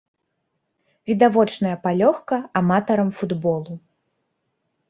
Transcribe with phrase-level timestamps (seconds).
[1.11, 3.73] Відавочная палёгка аматарам футболу.